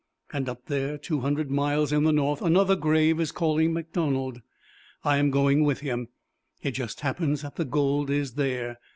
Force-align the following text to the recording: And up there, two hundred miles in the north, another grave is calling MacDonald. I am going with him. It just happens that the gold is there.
And 0.33 0.49
up 0.49 0.65
there, 0.65 0.97
two 0.97 1.19
hundred 1.19 1.51
miles 1.51 1.93
in 1.93 2.05
the 2.05 2.11
north, 2.11 2.41
another 2.41 2.75
grave 2.75 3.19
is 3.19 3.31
calling 3.31 3.71
MacDonald. 3.71 4.41
I 5.03 5.17
am 5.17 5.29
going 5.29 5.63
with 5.63 5.81
him. 5.81 6.07
It 6.63 6.71
just 6.71 7.01
happens 7.01 7.43
that 7.43 7.55
the 7.55 7.65
gold 7.65 8.09
is 8.09 8.33
there. 8.33 8.79